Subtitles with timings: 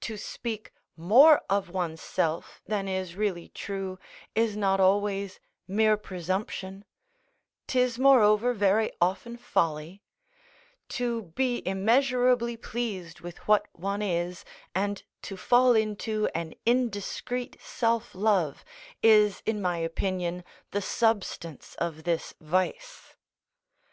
[0.00, 3.96] To speak more of one's self than is really true
[4.34, 5.38] is not always
[5.68, 6.84] mere presumption;
[7.68, 10.02] 'tis, moreover, very often folly;
[10.88, 14.44] to, be immeasurably pleased with what one is,
[14.74, 18.64] and to fall into an indiscreet self love,
[19.00, 20.42] is in my opinion
[20.72, 23.14] the substance of this vice.